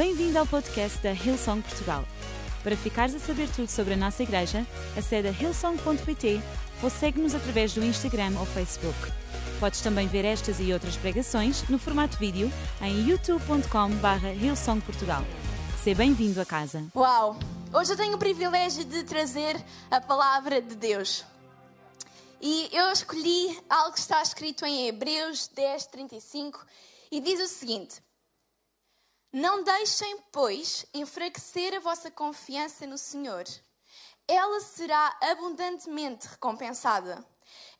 [0.00, 2.06] Bem-vindo ao podcast da Hillsong Portugal.
[2.62, 6.40] Para ficares a saber tudo sobre a nossa igreja, acede a hillsong.pt
[6.82, 8.96] ou segue-nos através do Instagram ou Facebook.
[9.60, 12.50] Podes também ver estas e outras pregações no formato vídeo
[12.80, 15.22] em youtube.com.br hillsongportugal.
[15.84, 16.82] Seja bem-vindo a casa.
[16.96, 17.38] Uau!
[17.70, 21.26] Hoje eu tenho o privilégio de trazer a palavra de Deus.
[22.40, 26.58] E eu escolhi algo que está escrito em Hebreus 10, 35
[27.12, 28.00] e diz o seguinte:
[29.32, 33.44] Não deixem, pois, enfraquecer a vossa confiança no Senhor.
[34.26, 37.24] Ela será abundantemente recompensada.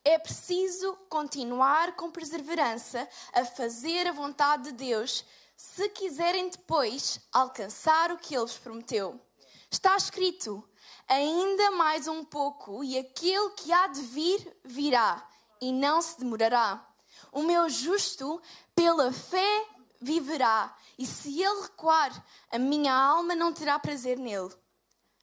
[0.04, 5.24] É preciso continuar com perseverança a fazer a vontade de Deus,
[5.56, 9.20] se quiserem depois alcançar o que Ele vos prometeu.
[9.68, 10.64] Está escrito:
[11.08, 15.28] ainda mais um pouco, e aquele que há de vir virá,
[15.60, 16.86] e não se demorará.
[17.32, 18.40] O meu justo,
[18.74, 19.66] pela fé,
[20.00, 22.10] viverá, e se ele recuar,
[22.50, 24.54] a minha alma não terá prazer nele.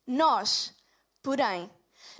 [0.06, 0.74] Nós,
[1.22, 1.70] porém,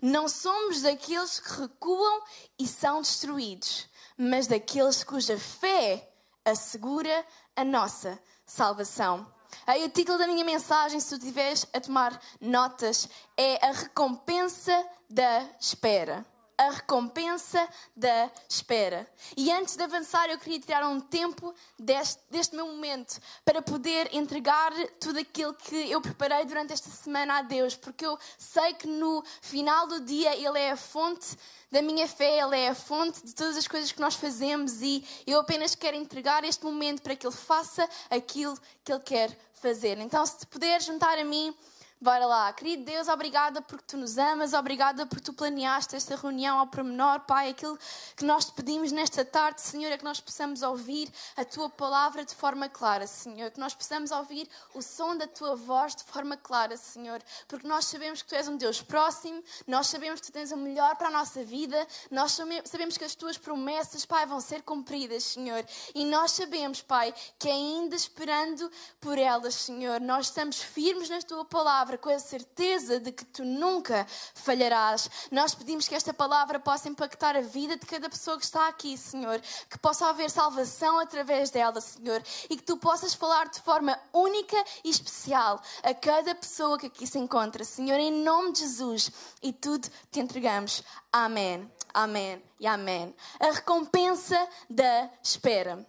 [0.02, 2.22] não somos daqueles que recuam
[2.60, 6.12] e são destruídos, mas daqueles cuja fé
[6.44, 9.32] assegura a nossa salvação.
[9.66, 14.86] Aí o título da minha mensagem, se tu estiveres a tomar notas, é a recompensa
[15.10, 16.26] da espera
[16.58, 19.08] a recompensa da espera.
[19.36, 24.10] E antes de avançar, eu queria tirar um tempo deste, deste meu momento para poder
[24.12, 28.88] entregar tudo aquilo que eu preparei durante esta semana a Deus, porque eu sei que
[28.88, 31.38] no final do dia Ele é a fonte
[31.72, 35.06] da minha fé, Ele é a fonte de todas as coisas que nós fazemos e
[35.28, 39.98] eu apenas quero entregar este momento para que Ele faça aquilo que Ele quer fazer.
[40.00, 41.56] Então, se te puder juntar a mim.
[42.00, 42.54] Bora lá.
[42.54, 47.22] Querido Deus, obrigada porque tu nos amas, obrigada porque tu planeaste esta reunião ao pormenor,
[47.22, 47.50] Pai.
[47.50, 47.76] Aquilo
[48.16, 52.24] que nós te pedimos nesta tarde, Senhor, é que nós possamos ouvir a tua palavra
[52.24, 53.50] de forma clara, Senhor.
[53.50, 57.20] Que nós possamos ouvir o som da tua voz de forma clara, Senhor.
[57.48, 60.58] Porque nós sabemos que tu és um Deus próximo, nós sabemos que tu tens o
[60.58, 65.24] melhor para a nossa vida, nós sabemos que as tuas promessas, Pai, vão ser cumpridas,
[65.24, 65.66] Senhor.
[65.96, 68.72] E nós sabemos, Pai, que ainda esperando
[69.02, 73.24] por elas, Senhor, nós estamos firmes na tua palavra palavra com a certeza de que
[73.24, 74.06] tu nunca
[74.36, 75.10] falharás.
[75.32, 78.98] Nós pedimos que esta palavra possa impactar a vida de cada pessoa que está aqui,
[78.98, 79.40] Senhor,
[79.70, 84.58] que possa haver salvação através dela, Senhor, e que tu possas falar de forma única
[84.84, 89.10] e especial a cada pessoa que aqui se encontra, Senhor, em nome de Jesus,
[89.42, 90.84] e tudo te entregamos.
[91.10, 91.72] Amém.
[91.94, 93.16] Amém e amém.
[93.40, 94.38] A recompensa
[94.70, 95.88] da espera.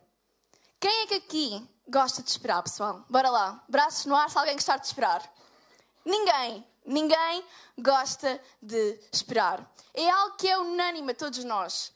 [0.79, 3.05] Quem é que aqui gosta de esperar, pessoal?
[3.11, 3.65] Bora lá.
[3.69, 5.38] Braços no ar se alguém gostar de esperar.
[6.09, 7.45] Ninguém, ninguém
[7.79, 9.71] gosta de esperar.
[9.93, 11.93] É algo que é unânime a todos nós.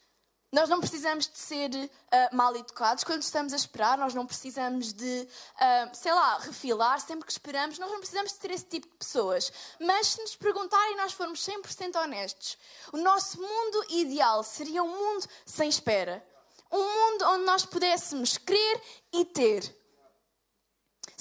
[0.53, 4.93] Nós não precisamos de ser uh, mal educados quando estamos a esperar, nós não precisamos
[4.93, 8.87] de, uh, sei lá, refilar sempre que esperamos, nós não precisamos de ser esse tipo
[8.87, 9.51] de pessoas.
[9.81, 12.59] Mas se nos perguntarem e nós formos 100% honestos,
[12.93, 16.23] o nosso mundo ideal seria um mundo sem espera.
[16.71, 19.82] Um mundo onde nós pudéssemos crer e ter.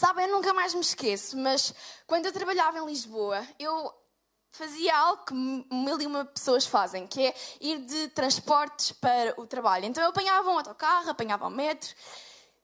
[0.01, 1.75] Sabem, eu nunca mais me esqueço, mas
[2.07, 3.93] quando eu trabalhava em Lisboa, eu
[4.51, 9.45] fazia algo que mil e uma pessoas fazem, que é ir de transportes para o
[9.45, 9.85] trabalho.
[9.85, 11.93] Então eu apanhava um autocarro, apanhava um metro,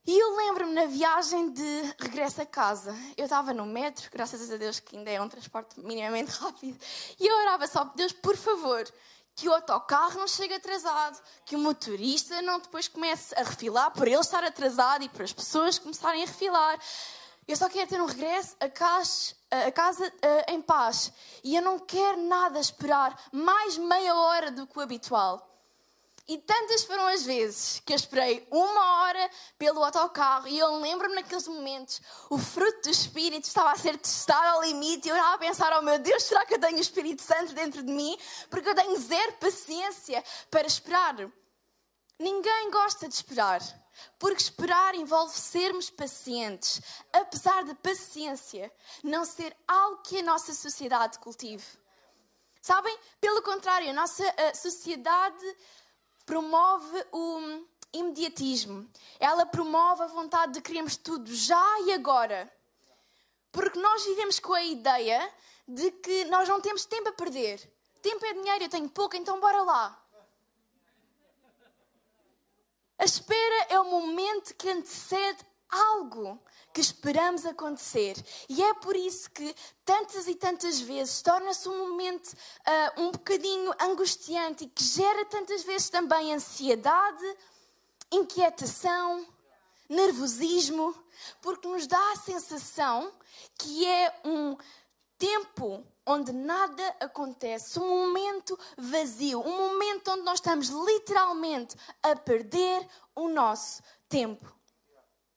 [0.03, 2.97] e eu lembro-me na viagem de regresso a casa.
[3.15, 6.83] Eu estava no metro, graças a Deus que ainda é um transporte minimamente rápido,
[7.19, 8.83] e eu orava só, Deus, por favor,
[9.35, 14.07] que o autocarro não chegue atrasado, que o motorista não depois comece a refilar por
[14.07, 16.79] ele estar atrasado e para as pessoas começarem a refilar.
[17.47, 21.13] Eu só quero ter um regresso a casa, a casa uh, em paz.
[21.43, 25.47] E eu não quero nada esperar mais meia hora do que o habitual.
[26.27, 31.15] E tantas foram as vezes que eu esperei uma hora pelo autocarro e eu lembro-me
[31.15, 35.35] naqueles momentos, o fruto do Espírito estava a ser testado ao limite e eu estava
[35.35, 38.17] a pensar, oh meu Deus, será que eu tenho o Espírito Santo dentro de mim?
[38.49, 40.21] Porque eu tenho zero paciência
[40.51, 41.15] para esperar.
[42.19, 43.61] Ninguém gosta de esperar.
[44.19, 46.81] Porque esperar envolve sermos pacientes,
[47.13, 48.71] apesar da paciência
[49.03, 51.65] não ser algo que a nossa sociedade cultive.
[52.61, 52.97] Sabem?
[53.21, 55.57] Pelo contrário, a nossa a sociedade
[56.25, 58.89] promove o imediatismo.
[59.19, 62.51] Ela promove a vontade de queremos tudo já e agora.
[63.51, 65.33] Porque nós vivemos com a ideia
[65.67, 67.59] de que nós não temos tempo a perder.
[68.01, 70.06] Tempo é dinheiro, eu tenho pouco, então bora lá.
[72.99, 76.39] A espera é o momento que antecede algo
[76.73, 78.15] que esperamos acontecer.
[78.47, 83.73] E é por isso que tantas e tantas vezes torna-se um momento uh, um bocadinho
[83.79, 87.37] angustiante e que gera tantas vezes também ansiedade,
[88.11, 89.25] inquietação,
[89.89, 90.95] nervosismo,
[91.41, 93.11] porque nos dá a sensação
[93.57, 94.55] que é um
[95.17, 102.87] tempo onde nada acontece, um momento vazio, um momento onde nós estamos literalmente a perder
[103.13, 104.55] o nosso tempo.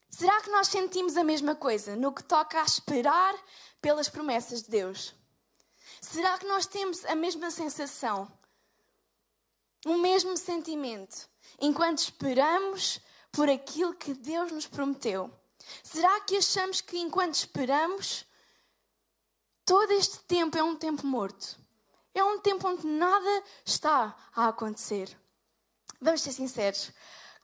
[0.08, 3.34] Será que nós sentimos a mesma coisa no que toca a esperar
[3.80, 5.14] pelas promessas de Deus?
[6.00, 8.30] Será que nós temos a mesma sensação,
[9.84, 11.28] o mesmo sentimento,
[11.60, 13.00] enquanto esperamos
[13.32, 15.30] por aquilo que Deus nos prometeu?
[15.82, 18.26] Será que achamos que enquanto esperamos,
[19.70, 21.56] todo este tempo é um tempo morto?
[22.12, 25.16] É um tempo onde nada está a acontecer.
[26.00, 26.90] Vamos ser sinceros.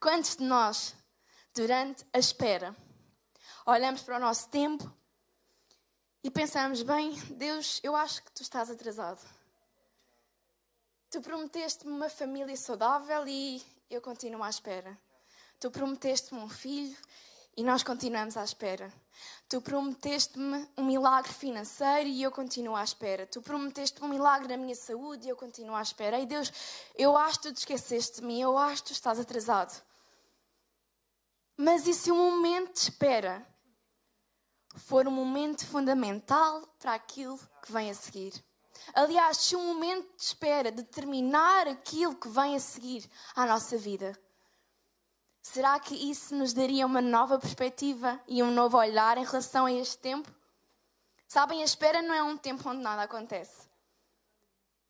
[0.00, 0.96] Quantos de nós,
[1.54, 2.74] durante a espera,
[3.64, 4.92] olhamos para o nosso tempo
[6.24, 9.24] e pensamos: bem, Deus, eu acho que tu estás atrasado.
[11.08, 14.98] Tu prometeste-me uma família saudável e eu continuo à espera.
[15.60, 16.98] Tu prometeste-me um filho
[17.56, 18.92] e nós continuamos à espera.
[19.48, 23.26] Tu prometeste-me um milagre financeiro e eu continuo à espera.
[23.26, 26.18] Tu prometeste-me um milagre na minha saúde e eu continuo à espera.
[26.18, 26.52] E Deus,
[26.94, 29.82] eu acho que tu te esqueceste de mim, eu acho que tu estás atrasado.
[31.56, 33.46] Mas e se um momento de espera
[34.76, 38.34] for um momento fundamental para aquilo que vem a seguir?
[38.92, 44.18] Aliás, se um momento de espera determinar aquilo que vem a seguir à nossa vida,
[45.52, 49.72] Será que isso nos daria uma nova perspectiva e um novo olhar em relação a
[49.72, 50.28] este tempo?
[51.28, 53.68] Sabem, a espera não é um tempo onde nada acontece.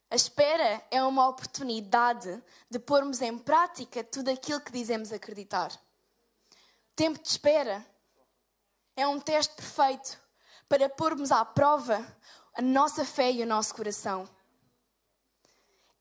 [0.09, 5.71] A espera é uma oportunidade de pormos em prática tudo aquilo que dizemos acreditar.
[6.95, 7.85] Tempo de espera
[8.95, 10.19] é um teste perfeito
[10.67, 12.03] para pormos à prova
[12.55, 14.27] a nossa fé e o nosso coração.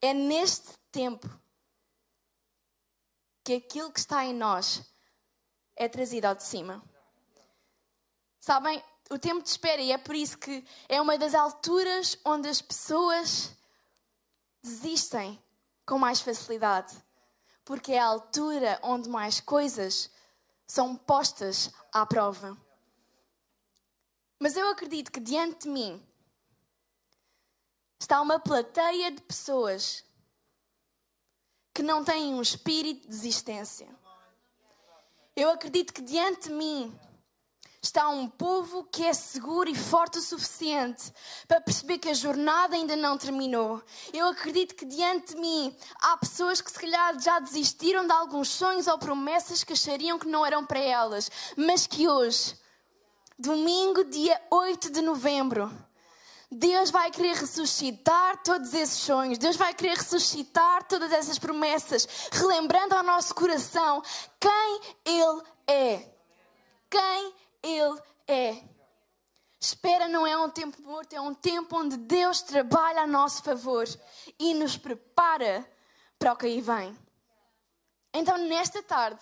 [0.00, 1.29] É neste tempo
[3.47, 4.83] que aquilo que está em nós
[5.77, 6.83] é trazido ao de cima.
[8.41, 12.49] Sabem, o tempo de espera, e é por isso que é uma das alturas onde
[12.49, 13.57] as pessoas
[14.61, 15.41] desistem
[15.87, 17.01] com mais facilidade.
[17.65, 20.11] Porque é a altura onde mais coisas
[20.67, 22.59] são postas à prova.
[24.41, 26.05] Mas eu acredito que diante de mim
[28.01, 30.05] está uma plateia de pessoas
[31.76, 33.87] que não têm um espírito de desistência.
[35.37, 36.99] Eu acredito que diante de mim
[37.82, 41.12] está um povo que é seguro e forte o suficiente
[41.46, 43.82] para perceber que a jornada ainda não terminou.
[44.11, 48.49] Eu acredito que diante de mim há pessoas que se calhar já desistiram de alguns
[48.49, 52.58] sonhos ou promessas que achariam que não eram para elas, mas que hoje,
[53.38, 55.70] domingo, dia 8 de novembro,
[56.51, 62.95] Deus vai querer ressuscitar todos esses sonhos, Deus vai querer ressuscitar todas essas promessas, relembrando
[62.95, 64.03] ao nosso coração
[64.39, 66.09] quem Ele é.
[66.89, 68.63] Quem Ele é.
[69.59, 73.85] Espera não é um tempo morto, é um tempo onde Deus trabalha a nosso favor
[74.39, 75.69] e nos prepara
[76.19, 76.97] para o que aí vem.
[78.15, 79.21] Então, nesta tarde,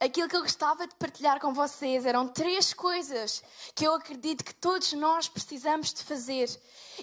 [0.00, 3.42] aquilo que eu gostava de partilhar com vocês eram três coisas
[3.74, 6.48] que eu acredito que todos nós precisamos de fazer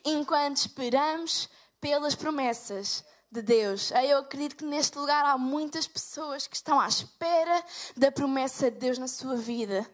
[0.03, 1.47] enquanto esperamos
[1.79, 3.91] pelas promessas de Deus.
[3.91, 7.63] Eu acredito que neste lugar há muitas pessoas que estão à espera
[7.95, 9.87] da promessa de Deus na sua vida.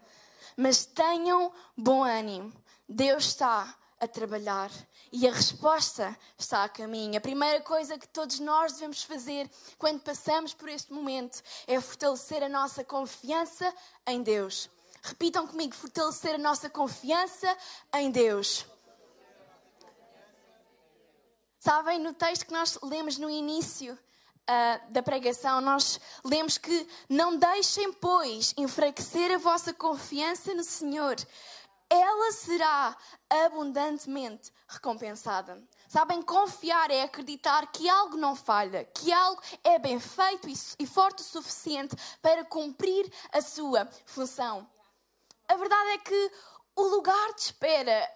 [0.55, 2.53] Mas tenham bom ânimo.
[2.88, 4.69] Deus está a trabalhar
[5.12, 7.17] e a resposta está a caminho.
[7.17, 12.43] A primeira coisa que todos nós devemos fazer quando passamos por este momento é fortalecer
[12.43, 13.74] a nossa confiança
[14.05, 14.69] em Deus.
[15.01, 17.57] Repitam comigo: fortalecer a nossa confiança
[17.93, 18.65] em Deus.
[21.60, 27.38] Sabem, no texto que nós lemos no início uh, da pregação, nós lemos que não
[27.38, 31.15] deixem, pois, enfraquecer a vossa confiança no Senhor
[31.95, 32.97] ela será
[33.29, 35.62] abundantemente recompensada.
[35.88, 40.47] Sabem, confiar é acreditar que algo não falha, que algo é bem feito
[40.79, 44.67] e forte o suficiente para cumprir a sua função.
[45.47, 46.31] A verdade é que
[46.75, 48.12] o lugar de espera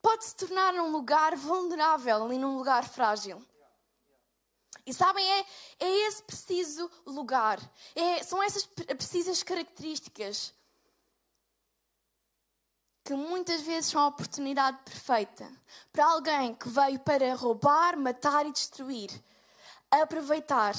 [0.00, 3.44] pode se tornar um lugar vulnerável e num lugar frágil.
[4.86, 5.46] E sabem, é,
[5.80, 7.60] é esse preciso lugar,
[7.94, 10.54] é, são essas precisas características
[13.04, 15.50] que muitas vezes são a oportunidade perfeita
[15.92, 19.10] para alguém que veio para roubar, matar e destruir.
[19.90, 20.74] Aproveitar,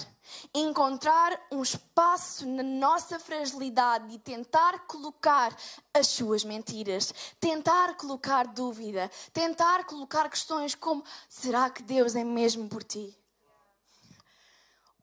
[0.55, 5.55] encontrar um espaço na nossa fragilidade e tentar colocar
[5.93, 12.67] as suas mentiras, tentar colocar dúvida, tentar colocar questões como: será que Deus é mesmo
[12.67, 13.15] por ti?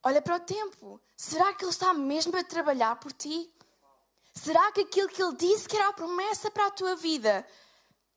[0.03, 1.01] Olha para o tempo.
[1.17, 3.49] Será que Ele está mesmo a trabalhar por ti?
[4.43, 7.47] Será que aquilo que Ele disse que era a promessa para a tua vida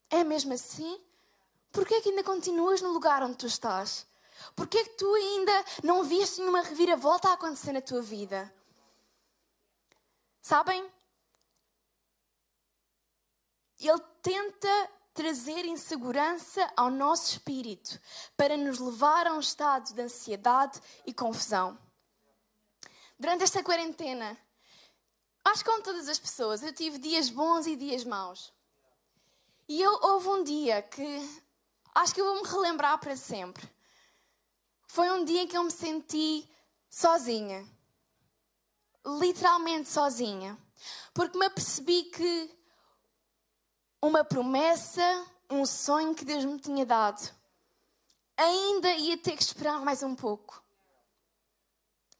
[0.09, 1.01] é mesmo assim?
[1.69, 4.07] Por que é que ainda continuas no lugar onde tu estás?
[4.55, 8.53] Por que é que tu ainda não viste nenhuma reviravolta a acontecer na tua vida?
[10.41, 10.89] Sabem?
[13.77, 17.99] Ele tenta trazer insegurança ao nosso espírito
[18.37, 21.77] para nos levar a um estado de ansiedade e confusão.
[23.19, 24.37] Durante esta quarentena,
[25.45, 28.53] acho que como todas as pessoas, eu tive dias bons e dias maus.
[29.67, 31.41] E eu, houve um dia que
[31.95, 33.69] acho que eu vou me relembrar para sempre.
[34.87, 36.47] Foi um dia em que eu me senti
[36.89, 37.67] sozinha.
[39.05, 40.57] Literalmente sozinha.
[41.13, 42.57] Porque me apercebi que
[44.01, 47.31] uma promessa, um sonho que Deus me tinha dado,
[48.37, 50.62] ainda ia ter que esperar mais um pouco.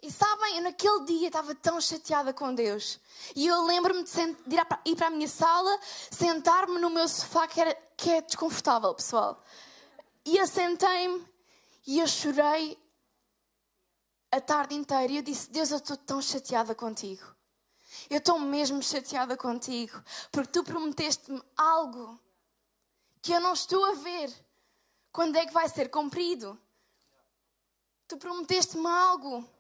[0.04, 3.00] E sabem, eu naquele dia estava tão chateada com Deus.
[3.34, 5.80] E eu lembro-me de, de, ir para a minha sala,
[6.12, 9.42] sentar-me no meu sofá, que, era, que é desconfortável, pessoal.
[10.26, 11.26] E eu sentei-me
[11.88, 12.78] e eu chorei
[14.30, 15.14] a tarde inteira.
[15.14, 17.24] E eu disse: Deus, eu estou tão chateada contigo.
[18.10, 22.20] Eu estou mesmo chateada contigo, porque tu prometeste-me algo
[23.22, 24.30] que eu não estou a ver.
[25.14, 26.60] Quando é que vai ser cumprido?
[28.06, 29.53] Tu prometeste-me algo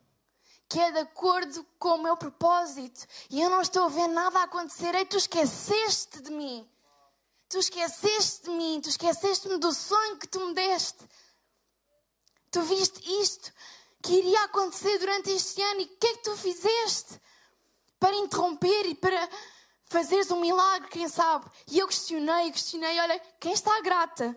[0.74, 4.40] que é de acordo com o meu propósito e eu não estou a ver nada
[4.40, 4.96] a acontecer.
[4.96, 6.68] Ei, tu esqueceste de mim.
[7.48, 11.08] Tu esqueceste de mim, tu esqueceste-me do sonho que tu me deste.
[12.50, 13.54] Tu viste isto
[14.02, 17.22] que iria acontecer durante este ano e o que é que tu fizeste?
[18.04, 19.30] para interromper e para
[19.86, 21.46] fazeres um milagre, quem sabe?
[21.72, 24.36] E eu questionei, questionei, olha, quem está grata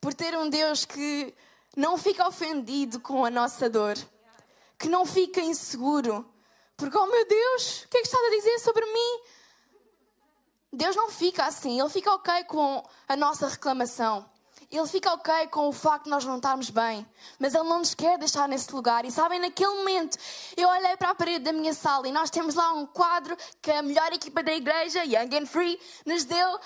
[0.00, 1.32] por ter um Deus que
[1.76, 3.96] não fica ofendido com a nossa dor,
[4.78, 6.26] que não fica inseguro,
[6.76, 9.20] porque, oh meu Deus, o que é que estás a dizer sobre mim?
[10.72, 14.24] Deus não fica assim, Ele fica ok com a nossa reclamação.
[14.70, 17.06] Ele fica ok com o facto de nós não estarmos bem,
[17.38, 19.04] mas Ele não nos quer deixar nesse lugar.
[19.04, 20.18] E sabem, naquele momento,
[20.56, 23.72] eu olhei para a parede da minha sala e nós temos lá um quadro que
[23.72, 26.60] a melhor equipa da igreja, Young and Free, nos deu uh,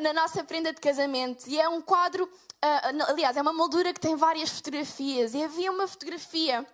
[0.00, 1.48] na nossa prenda de casamento.
[1.48, 5.34] E é um quadro, uh, aliás, é uma moldura que tem várias fotografias.
[5.34, 6.64] E havia uma fotografia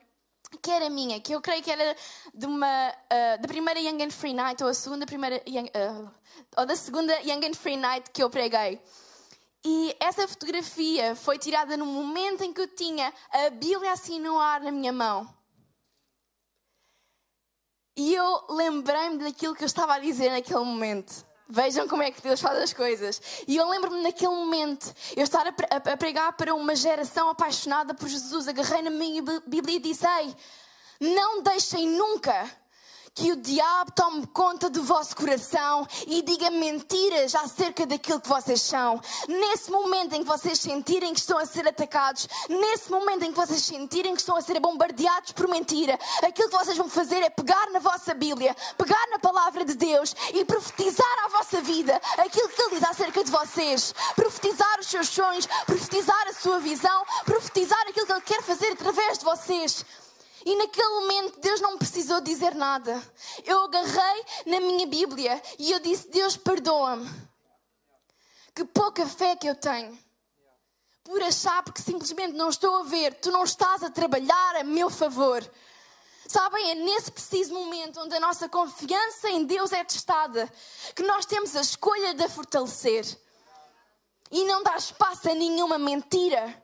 [0.57, 1.97] que era minha, que eu creio que era
[2.33, 6.11] de uma uh, da primeira Young and Free Night ou a segunda primeira young, uh,
[6.57, 8.81] ou da segunda Young and Free Night que eu preguei.
[9.65, 14.39] E essa fotografia foi tirada no momento em que eu tinha a Bíblia assim no
[14.39, 15.29] ar na minha mão.
[17.97, 21.26] E eu lembrei-me daquilo que eu estava a dizer naquele momento.
[21.49, 23.21] Vejam como é que Deus faz as coisas.
[23.47, 28.49] E eu lembro-me naquele momento, eu estar a, pregar para uma geração apaixonada por Jesus.
[28.49, 30.35] Agarrei na minha Bíblia e disse: Ei,
[31.01, 32.51] não deixem nunca
[33.17, 38.61] que o diabo tome conta do vosso coração e diga mentiras acerca daquilo que vocês
[38.61, 39.01] são.
[39.27, 43.37] Nesse momento em que vocês sentirem que estão a ser atacados, nesse momento em que
[43.37, 47.31] vocês sentirem que estão a ser bombardeados por mentira, aquilo que vocês vão fazer é
[47.31, 52.51] pegar na vossa Bíblia, pegar na palavra de Deus e profetizar à vossa vida aquilo
[52.51, 53.95] que Ele diz acerca de vocês.
[54.15, 59.19] Profetizar os seus sonhos, profetizar a sua visão, profetizar aquilo que Ele quer fazer através
[59.19, 60.06] de vocês.
[60.47, 63.03] E naquele momento Deus não precisou dizer nada.
[63.45, 67.11] Eu agarrei na minha Bíblia e eu disse: Deus, perdoa-me.
[68.55, 69.99] Que pouca fé que eu tenho.
[71.03, 74.89] Por achar porque simplesmente não estou a ver, tu não estás a trabalhar a meu
[74.89, 75.45] favor.
[76.29, 80.49] Sabem, é nesse preciso momento onde a nossa confiança em Deus é testada
[80.95, 83.05] que nós temos a escolha de a fortalecer
[84.31, 86.63] e não dar espaço a nenhuma mentira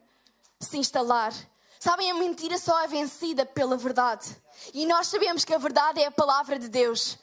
[0.61, 1.33] se instalar.
[1.85, 4.41] Sabem, a mentira só é vencida pela verdade.
[4.73, 7.19] E nós sabemos que a verdade é a palavra de Deus.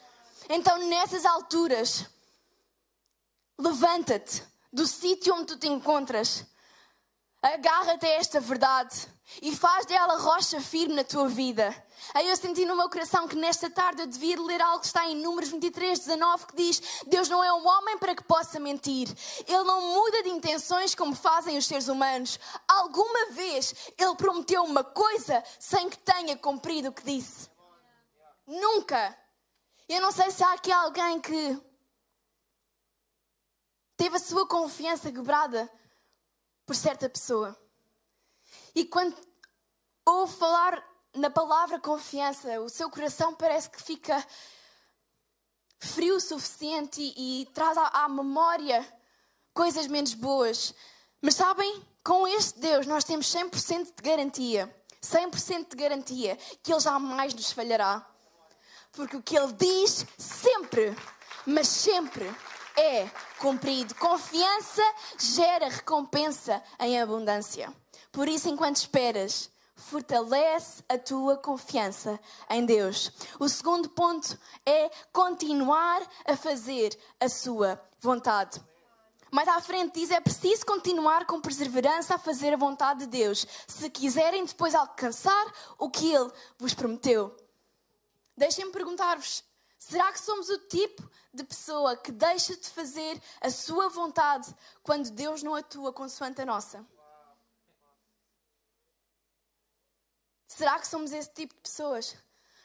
[0.50, 2.06] Então, nessas alturas,
[3.58, 6.46] levanta-te do sítio onde tu te encontras,
[7.42, 9.08] agarra-te a esta verdade
[9.42, 11.76] e faz dela rocha firme na tua vida.
[12.14, 15.08] Aí eu senti no meu coração que nesta tarde eu devia ler algo que está
[15.08, 19.08] em Números 23, 19, que diz: Deus não é um homem para que possa mentir.
[19.48, 22.40] Ele não muda de intenções como fazem os seres humanos.
[22.68, 27.50] Alguma vez ele prometeu uma coisa sem que tenha cumprido o que disse.
[28.48, 29.18] Nunca.
[29.88, 31.60] Eu não sei se há aqui alguém que
[33.98, 35.70] teve a sua confiança quebrada
[36.66, 37.60] por certa pessoa.
[38.80, 39.14] E quando
[40.06, 40.82] ouve falar
[41.14, 44.26] na palavra confiança, o seu coração parece que fica
[45.82, 48.88] frio o suficiente e, e traz à, à memória
[49.54, 50.74] coisas menos boas.
[51.22, 54.74] Mas sabem, com este Deus nós temos 100% de garantia.
[55.04, 58.10] 100% de garantia que Ele jamais nos falhará.
[58.94, 60.96] Porque o que Ele diz sempre,
[61.46, 62.34] mas sempre,
[62.78, 63.10] é
[63.40, 63.94] cumprido.
[63.96, 64.84] Confiança
[65.18, 67.76] gera recompensa em abundância.
[68.12, 73.12] Por isso, enquanto esperas, fortalece a tua confiança em Deus.
[73.40, 78.62] O segundo ponto é continuar a fazer a sua vontade.
[79.32, 83.46] Mais à frente diz: é preciso continuar com perseverança a fazer a vontade de Deus,
[83.68, 87.36] se quiserem depois alcançar o que Ele vos prometeu.
[88.36, 89.44] Deixem-me perguntar-vos:
[89.78, 95.12] será que somos o tipo de pessoa que deixa de fazer a sua vontade quando
[95.12, 96.86] Deus não atua consoante a nossa?
[100.50, 102.18] Será que somos esse tipo de pessoas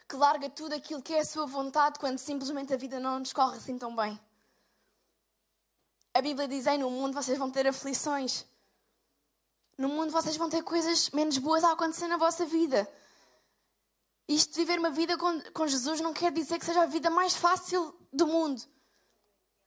[0.09, 3.31] que larga tudo aquilo que é a sua vontade quando simplesmente a vida não nos
[3.31, 4.19] corre assim tão bem?
[6.11, 8.43] A Bíblia diz: no mundo vocês vão ter aflições.
[9.77, 12.91] No mundo vocês vão ter coisas menos boas a acontecer na vossa vida.
[14.27, 17.11] Isto de viver uma vida com, com Jesus não quer dizer que seja a vida
[17.11, 18.61] mais fácil do mundo.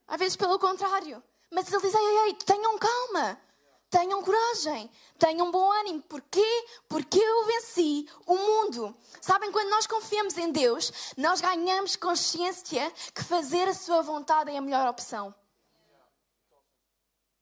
[0.09, 1.23] Às vezes pelo contrário.
[1.53, 3.41] Mas ele diz: ei, ei, ei, tenham calma.
[3.91, 6.03] Tenham coragem, tenham bom ânimo.
[6.03, 6.67] Porquê?
[6.89, 8.95] Porque eu venci o mundo.
[9.21, 14.59] Sabem, quando nós confiamos em Deus, nós ganhamos consciência que fazer a sua vontade é
[14.59, 15.35] a melhor opção.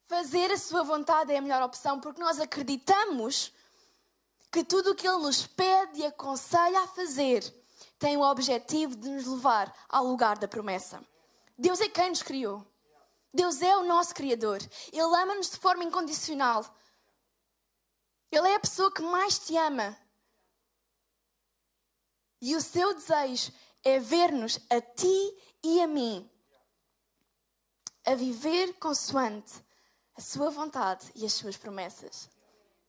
[0.06, 3.52] Fazer a sua vontade é a melhor opção porque nós acreditamos
[4.52, 7.42] que tudo o que Ele nos pede e aconselha a fazer
[7.98, 11.02] tem o objetivo de nos levar ao lugar da promessa.
[11.58, 12.64] Deus é quem nos criou.
[13.36, 14.58] Deus é o nosso Criador.
[14.90, 16.64] Ele ama-nos de forma incondicional.
[18.32, 19.96] Ele é a pessoa que mais te ama.
[22.40, 23.52] E o seu desejo
[23.84, 26.28] é ver-nos a ti e a mim
[28.06, 29.54] a viver consoante
[30.16, 32.30] a sua vontade e as suas promessas.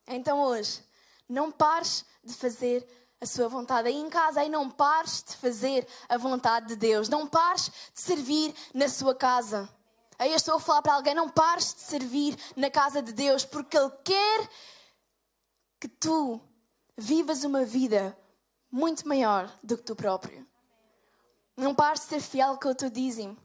[0.07, 0.81] Então hoje,
[1.27, 2.87] não pares de fazer
[3.19, 7.09] a sua vontade aí em casa, aí não pares de fazer a vontade de Deus,
[7.09, 9.67] não pares de servir na sua casa.
[10.19, 13.45] Aí eu estou a falar para alguém: não pares de servir na casa de Deus,
[13.45, 14.49] porque Ele quer
[15.79, 16.41] que tu
[16.97, 18.17] vivas uma vida
[18.71, 20.45] muito maior do que tu próprio.
[21.55, 23.37] Não pares de ser fiel com o teu dízimo.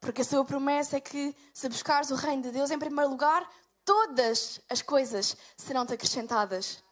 [0.00, 3.48] Porque a sua promessa é que, se buscares o reino de Deus em primeiro lugar,
[3.84, 6.82] todas as coisas serão-te acrescentadas.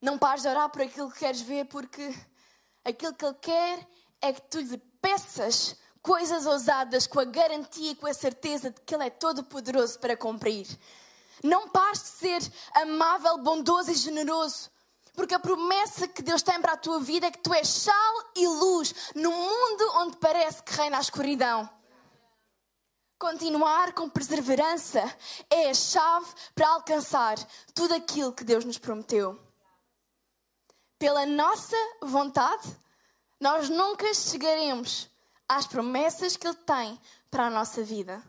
[0.00, 2.14] Não pares de orar por aquilo que queres ver, porque
[2.84, 3.88] aquilo que Ele quer
[4.20, 8.78] é que tu lhe peças coisas ousadas com a garantia e com a certeza de
[8.82, 10.68] que Ele é todo poderoso para cumprir.
[11.42, 14.70] Não pares de ser amável, bondoso e generoso.
[15.14, 18.14] Porque a promessa que Deus tem para a tua vida é que tu és sal
[18.36, 21.68] e luz no mundo onde parece que reina a escuridão.
[23.18, 25.02] Continuar com perseverança
[25.48, 27.36] é a chave para alcançar
[27.74, 29.40] tudo aquilo que Deus nos prometeu.
[30.98, 32.76] Pela nossa vontade,
[33.40, 35.13] nós nunca chegaremos
[35.48, 38.22] às promessas que Ele tem para a nossa vida.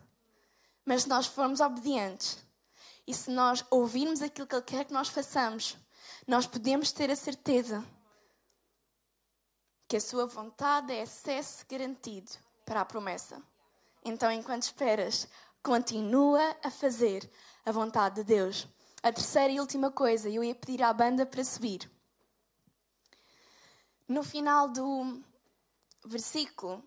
[0.84, 2.38] Mas se nós formos obedientes
[3.06, 5.76] e se nós ouvirmos aquilo que Ele quer que nós façamos,
[6.26, 7.84] nós podemos ter a certeza
[9.88, 12.32] que a Sua vontade é acesso garantido
[12.64, 13.40] para a promessa.
[14.04, 15.28] Então, enquanto esperas,
[15.62, 17.28] continua a fazer
[17.64, 18.68] a vontade de Deus.
[19.02, 21.90] A terceira e última coisa, eu ia pedir à banda para subir.
[24.08, 25.22] No final do
[26.04, 26.82] versículo,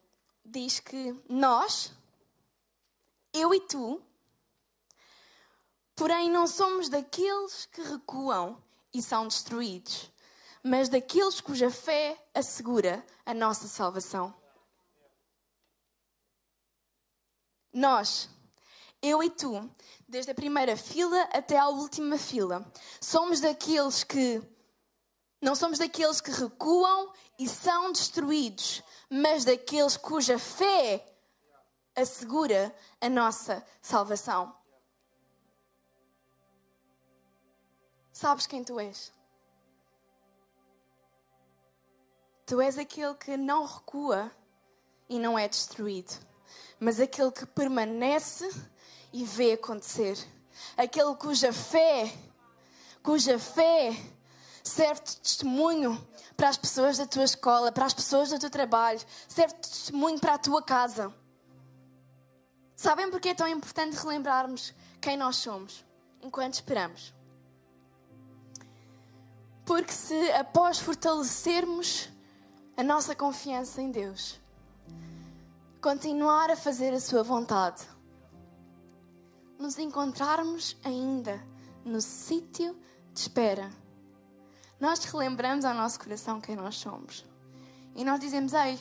[0.50, 1.92] diz que nós,
[3.34, 4.02] eu e tu,
[5.96, 8.62] porém não somos daqueles que recuam
[8.94, 10.12] e são destruídos,
[10.64, 14.34] mas daqueles cuja fé assegura a nossa salvação.
[17.72, 18.28] Nós,
[19.02, 19.70] eu e tu,
[20.08, 22.66] desde a primeira fila até à última fila,
[23.00, 24.42] somos daqueles que
[25.42, 31.06] não somos daqueles que recuam e são destruídos, mas daqueles cuja fé
[31.96, 34.56] assegura a nossa salvação.
[38.12, 39.14] Sabes quem tu és?
[42.46, 44.32] Tu és aquele que não recua
[45.08, 46.30] e não é destruído
[46.80, 48.50] mas aquele que permanece
[49.12, 50.18] e vê acontecer.
[50.78, 52.12] Aquele cuja fé,
[53.04, 53.92] cuja fé
[54.64, 59.00] serve de testemunho para as pessoas da tua escola, para as pessoas do teu trabalho,
[59.28, 61.14] serve de testemunho para a tua casa.
[62.76, 65.86] Sabem porque é tão importante relembrarmos quem nós somos
[66.22, 67.14] enquanto esperamos?
[69.66, 72.10] Porque se após fortalecermos
[72.76, 74.40] a nossa confiança em Deus,
[75.82, 77.88] continuar a fazer a Sua vontade,
[79.60, 81.46] nos encontrarmos ainda
[81.84, 82.80] no sítio
[83.14, 83.70] de espera,
[84.80, 87.26] nós relembramos ao nosso coração quem nós somos.
[87.96, 88.80] E nós dizemos: Ei,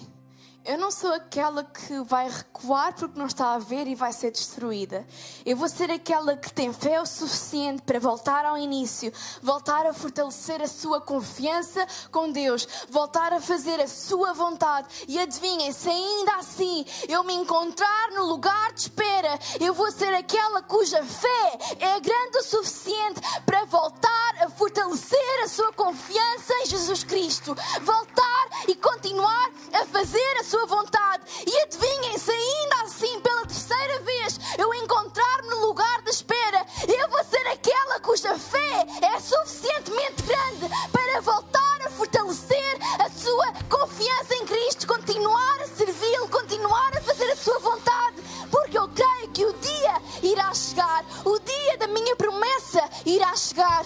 [0.69, 4.31] eu não sou aquela que vai recuar porque não está a ver e vai ser
[4.31, 5.07] destruída.
[5.47, 9.95] Eu vou ser aquela que tem fé o suficiente para voltar ao início, voltar a
[9.95, 14.89] fortalecer a sua confiança com Deus, voltar a fazer a sua vontade.
[15.09, 20.13] E adivinhem, se ainda assim eu me encontrar no lugar de espera, eu vou ser
[20.13, 26.67] aquela cuja fé é grande o suficiente para voltar a fortalecer a sua confiança em
[26.67, 31.25] Jesus Cristo, voltar e continuar a fazer a sua vontade.
[31.47, 37.09] E adivinhem, se ainda assim, pela terceira vez, eu encontrar-me no lugar de espera, eu
[37.09, 44.35] vou ser aquela cuja fé é suficientemente grande para voltar a fortalecer a sua confiança
[44.35, 49.45] em Cristo, continuar a servi-lo, continuar a fazer a sua vontade, porque eu creio que
[49.45, 53.85] o dia irá chegar, o dia da minha promessa irá chegar.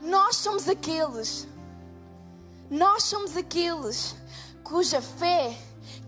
[0.00, 1.46] Nós somos aqueles,
[2.70, 4.14] nós somos aqueles
[4.64, 5.56] cuja fé,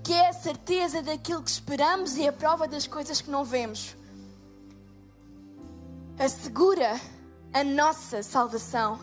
[0.03, 3.95] que é a certeza daquilo que esperamos e a prova das coisas que não vemos,
[6.19, 6.99] assegura
[7.53, 8.99] a nossa salvação.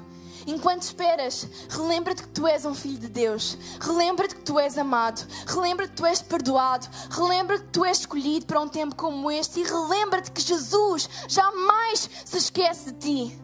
[0.46, 3.58] Enquanto esperas, relembra-te que tu és um filho de Deus.
[3.80, 5.26] Relembra-te que tu és amado.
[5.46, 6.90] Relembra-te que tu és perdoado.
[7.12, 9.62] Relembra-te que tu és escolhido para um tempo como este.
[9.62, 13.42] E relembra-te que Jesus jamais se esquece de ti.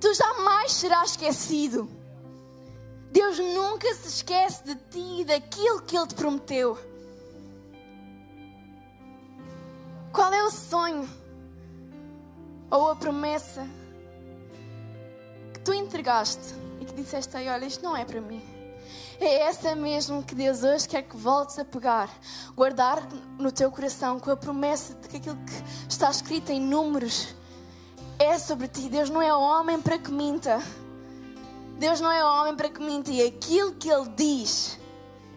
[0.00, 2.03] Tu jamais serás esquecido.
[3.14, 6.76] Deus nunca se esquece de ti e daquilo que Ele te prometeu.
[10.12, 11.08] Qual é o sonho
[12.68, 13.64] ou a promessa
[15.52, 18.42] que tu entregaste e que disseste aí: Olha, isto não é para mim?
[19.20, 22.10] É essa mesmo que Deus hoje quer que voltes a pegar,
[22.56, 27.32] guardar no teu coração com a promessa de que aquilo que está escrito em números
[28.18, 28.88] é sobre ti.
[28.88, 30.60] Deus não é homem para que minta.
[31.78, 34.78] Deus não é homem para que minta e aquilo que Ele diz,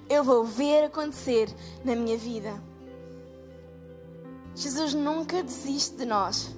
[0.09, 2.61] eu vou ver acontecer na minha vida.
[4.55, 6.55] Jesus nunca desiste de nós.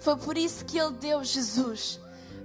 [0.00, 2.00] Foi por isso que Ele deu Jesus,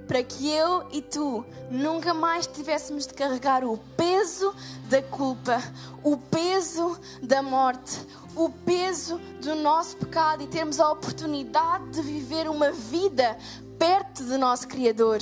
[0.08, 4.54] para que eu e tu nunca mais tivéssemos de carregar o peso
[4.90, 5.62] da culpa,
[6.04, 8.00] o peso da morte,
[8.36, 13.38] o peso do nosso pecado e termos a oportunidade de viver uma vida
[13.78, 15.22] perto do nosso Criador.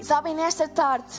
[0.00, 1.12] E sabem, nesta tarde,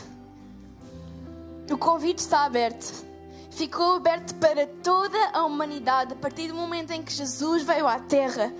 [1.71, 3.05] o convite está aberto.
[3.51, 7.99] Ficou aberto para toda a humanidade a partir do momento em que Jesus veio à
[7.99, 8.51] Terra.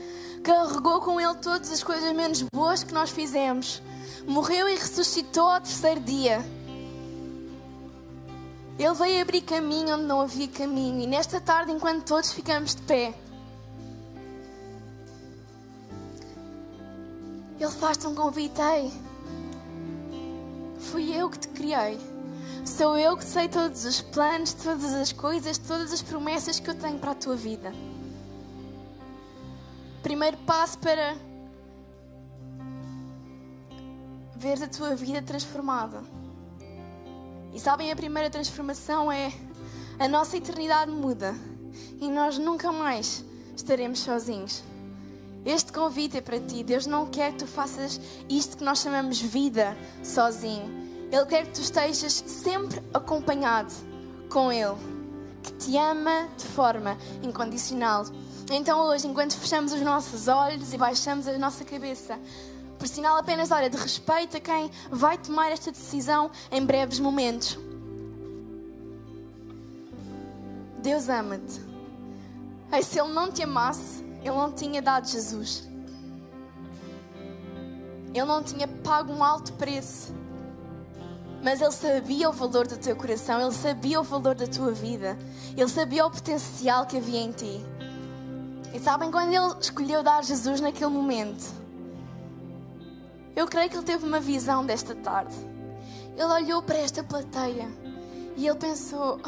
[0.44, 3.82] Carregou com ele todas as coisas menos boas que nós fizemos.
[4.28, 6.46] Morreu e ressuscitou ao terceiro dia.
[8.78, 11.02] Ele veio abrir caminho onde não havia caminho.
[11.02, 13.12] E nesta tarde, enquanto todos ficamos de pé,
[17.60, 18.62] Ele faz-te um convite.
[18.62, 19.11] Ei,
[20.92, 21.98] Fui eu que te criei.
[22.66, 26.76] Sou eu que sei todos os planos, todas as coisas, todas as promessas que eu
[26.76, 27.74] tenho para a tua vida.
[30.04, 31.16] Primeiro passo para
[34.36, 36.04] ver a tua vida transformada.
[37.54, 39.32] E sabem, a primeira transformação é
[39.98, 41.34] a nossa eternidade muda
[42.02, 43.24] e nós nunca mais
[43.56, 44.62] estaremos sozinhos.
[45.46, 46.64] Este convite é para ti.
[46.64, 48.00] Deus não quer que tu faças
[48.30, 50.70] isto que nós chamamos vida sozinho.
[51.12, 53.74] Ele quer que tu estejas sempre acompanhado
[54.30, 54.78] com Ele,
[55.44, 58.06] que te ama de forma incondicional.
[58.52, 62.20] Então, hoje, enquanto fechamos os nossos olhos e baixamos a nossa cabeça,
[62.78, 67.58] por sinal apenas olha, de respeito a quem vai tomar esta decisão em breves momentos.
[70.82, 71.62] Deus ama-te.
[72.84, 75.68] Se Ele não te amasse, ele não tinha dado Jesus.
[78.14, 80.14] Ele não tinha pago um alto preço.
[81.44, 85.18] Mas Ele sabia o valor do teu coração, Ele sabia o valor da tua vida,
[85.58, 87.66] Ele sabia o potencial que havia em ti.
[88.74, 91.44] E sabem, quando Ele escolheu dar Jesus naquele momento,
[93.36, 95.36] eu creio que Ele teve uma visão desta tarde.
[96.16, 97.68] Ele olhou para esta plateia
[98.38, 99.20] e Ele pensou: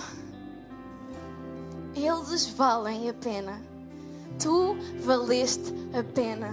[1.96, 3.73] eles valem a pena
[4.40, 6.50] Tu valeste a pena.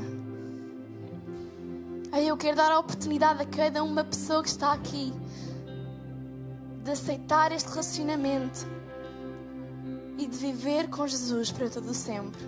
[2.12, 5.12] Aí eu quero dar a oportunidade a cada uma pessoa que está aqui
[6.82, 8.66] de aceitar este relacionamento
[10.18, 12.40] e de viver com Jesus para todo sempre.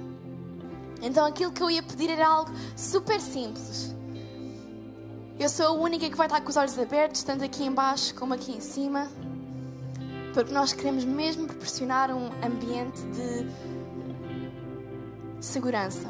[1.01, 3.95] Então aquilo que eu ia pedir era algo super simples.
[5.39, 8.35] Eu sou a única que vai estar com os olhos abertos, tanto aqui embaixo como
[8.35, 9.09] aqui em cima,
[10.35, 13.72] porque nós queremos mesmo proporcionar um ambiente de
[15.43, 16.09] segurança.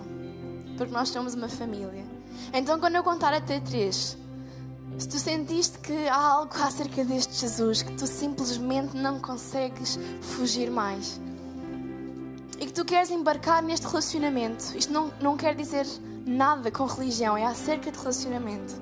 [0.76, 2.04] Porque nós somos uma família.
[2.52, 4.16] Então, quando eu contar até três,
[4.98, 10.70] Se tu sentiste que há algo acerca deste Jesus que tu simplesmente não consegues fugir
[10.70, 11.20] mais
[12.60, 15.86] e que tu queres embarcar neste relacionamento, isto não, não quer dizer
[16.24, 18.80] nada com religião, é acerca de relacionamento.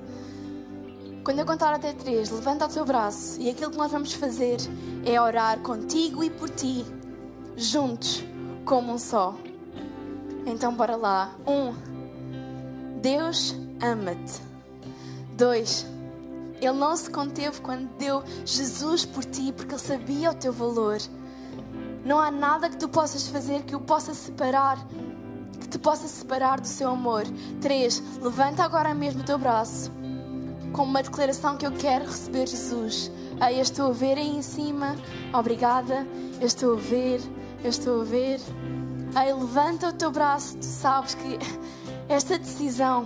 [1.23, 4.57] Quando eu contar até três, levanta o teu braço e aquilo que nós vamos fazer
[5.05, 6.85] é orar contigo e por ti,
[7.55, 8.23] juntos,
[8.65, 9.35] como um só.
[10.45, 11.35] Então, bora lá.
[11.45, 11.73] Um,
[13.01, 14.41] Deus ama-te.
[15.35, 15.85] Dois,
[16.59, 20.97] Ele não se conteve quando deu Jesus por ti, porque Ele sabia o teu valor.
[22.05, 24.77] Não há nada que tu possas fazer que o possa separar,
[25.59, 27.23] que te possa separar do seu amor.
[27.59, 29.91] Três, levanta agora mesmo o teu braço,
[30.73, 33.11] com uma declaração que eu quero receber Jesus.
[33.47, 34.95] Ei, eu estou a ver aí em cima,
[35.33, 36.05] obrigada.
[36.39, 37.21] Eu estou a ver,
[37.63, 38.39] eu estou a ver.
[39.13, 41.37] Ei, levanta o teu braço, tu sabes que
[42.07, 43.05] esta decisão,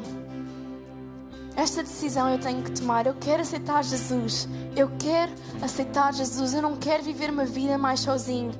[1.56, 3.08] esta decisão eu tenho que tomar.
[3.08, 4.48] Eu quero aceitar Jesus.
[4.76, 5.32] Eu quero
[5.63, 6.54] aceitar Jesus.
[6.54, 8.52] Eu não quero viver uma vida mais sozinho.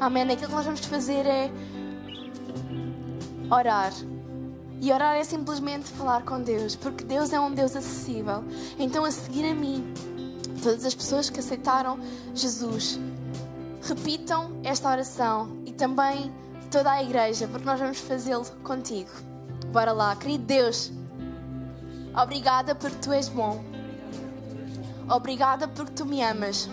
[0.00, 0.22] Amém.
[0.22, 1.50] Aquilo que nós vamos fazer é
[3.50, 3.92] orar.
[4.80, 8.42] E orar é simplesmente falar com Deus, porque Deus é um Deus acessível.
[8.78, 9.94] Então, a seguir a mim,
[10.62, 12.00] todas as pessoas que aceitaram
[12.34, 12.98] Jesus,
[13.82, 16.30] repitam esta oração e também
[16.70, 19.10] toda a igreja, porque nós vamos fazê-lo contigo.
[19.72, 20.92] Bora lá, querido Deus,
[22.14, 23.64] obrigada porque tu és bom.
[25.08, 26.68] Obrigada porque tu me amas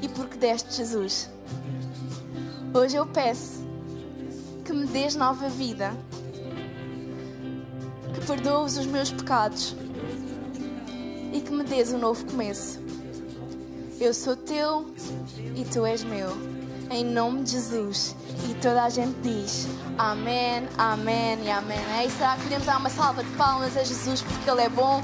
[0.00, 1.28] e porque deste Jesus.
[2.72, 3.66] Hoje eu peço
[4.64, 5.92] que me dês nova vida,
[8.14, 9.74] que perdoes os meus pecados
[11.32, 12.80] e que me dês um novo começo.
[14.00, 14.94] Eu sou teu
[15.56, 16.57] e tu és meu.
[16.90, 18.16] Em nome de Jesus.
[18.48, 19.66] E toda a gente diz
[19.98, 21.78] Amém, Amém e Amém.
[21.98, 25.02] É, será que podemos dar uma salva de palmas a Jesus porque Ele é bom?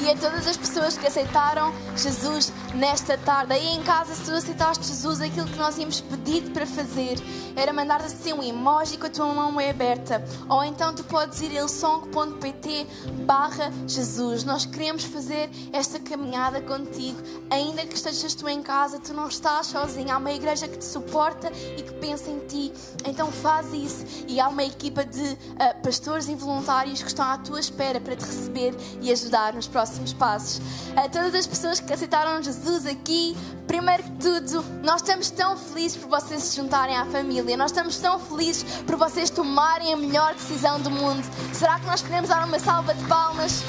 [0.00, 3.52] e a todas as pessoas que aceitaram Jesus nesta tarde.
[3.52, 7.18] Aí em casa, se tu aceitaste Jesus, aquilo que nós íamos pedir para fazer
[7.56, 10.22] era mandar assim um emoji com a tua mão é aberta.
[10.48, 12.86] Ou então tu podes ir a ilsong.pt
[13.26, 14.44] barra Jesus.
[14.44, 17.20] Nós queremos fazer esta caminhada contigo.
[17.50, 20.12] Ainda que estejas tu em casa, tu não estás sozinho.
[20.12, 22.72] Há uma igreja que te suporta e que pensa em ti.
[23.04, 24.04] Então faz isso.
[24.28, 28.14] E há uma equipa de uh, pastores e voluntários que estão à tua espera para
[28.14, 30.60] te receber e ajudar nos próximos passos.
[30.96, 35.96] A todas as pessoas que aceitaram Jesus aqui, primeiro que tudo, nós estamos tão felizes
[35.96, 37.56] por vocês se juntarem à família.
[37.56, 41.22] Nós estamos tão felizes por vocês tomarem a melhor decisão do mundo.
[41.52, 43.62] Será que nós podemos dar uma salva de palmas?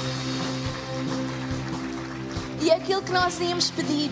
[2.62, 4.10] E aquilo que nós íamos pedir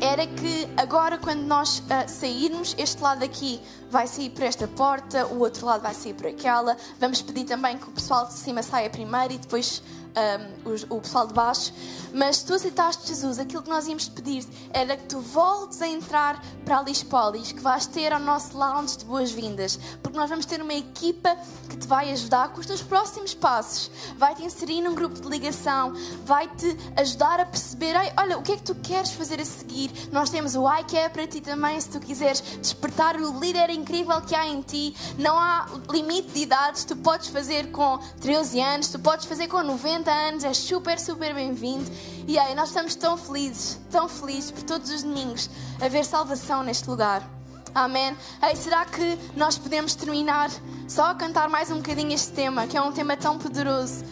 [0.00, 5.26] era que agora, quando nós uh, sairmos, este lado aqui vai sair por esta porta,
[5.26, 6.76] o outro lado vai sair por aquela.
[7.00, 9.82] Vamos pedir também que o pessoal de cima saia primeiro e depois
[10.16, 11.72] um, o, pessoal de baixo,
[12.12, 16.42] mas tu aceitaste Jesus, aquilo que nós íamos pedir era que tu voltes a entrar
[16.64, 20.62] para a Lispolis, que vais ter ao nosso lounge de boas-vindas, porque nós vamos ter
[20.62, 21.36] uma equipa
[21.68, 25.28] que te vai ajudar com os teus próximos passos, vai te inserir num grupo de
[25.28, 25.92] ligação,
[26.24, 29.90] vai te ajudar a perceber, olha, o que é que tu queres fazer a seguir?
[30.10, 34.34] Nós temos o iCare para ti também, se tu quiseres despertar o líder incrível que
[34.34, 38.98] há em ti, não há limite de idades, tu podes fazer com 13 anos, tu
[38.98, 41.90] podes fazer com 90 50 anos, és super, super bem-vindo.
[42.28, 46.88] E aí, nós estamos tão felizes, tão felizes por todos os domingos haver salvação neste
[46.88, 47.28] lugar.
[47.74, 48.16] Amém.
[48.42, 50.50] Ei, será que nós podemos terminar
[50.88, 54.04] só a cantar mais um bocadinho este tema, que é um tema tão poderoso?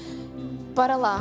[0.75, 1.21] Bora lá.